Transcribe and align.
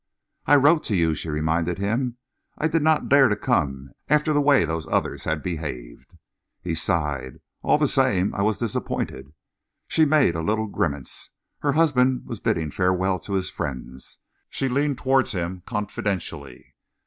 "I 0.47 0.55
wrote 0.55 0.83
to 0.85 0.95
you," 0.95 1.13
she 1.13 1.29
reminded 1.29 1.77
him. 1.77 2.17
"I 2.57 2.67
did 2.67 2.81
not 2.81 3.07
dare 3.07 3.27
to 3.27 3.35
come 3.35 3.91
after 4.09 4.33
the 4.33 4.41
way 4.41 4.65
those 4.65 4.87
others 4.87 5.25
had 5.25 5.43
behaved." 5.43 6.15
He 6.59 6.73
sighed. 6.73 7.39
"All 7.61 7.77
the 7.77 7.87
same 7.87 8.33
I 8.33 8.41
was 8.41 8.57
disappointed." 8.57 9.31
She 9.87 10.05
made 10.05 10.33
a 10.33 10.41
little 10.41 10.65
grimace. 10.65 11.29
Her 11.59 11.73
husband 11.73 12.25
was 12.25 12.39
bidding 12.39 12.71
farewell 12.71 13.19
to 13.19 13.33
his 13.33 13.51
friends. 13.51 14.17
She 14.49 14.67
leaned 14.67 14.97
towards 14.97 15.33
him 15.33 15.61
confidentially. 15.67 16.73